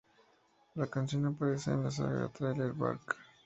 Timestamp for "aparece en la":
1.27-1.91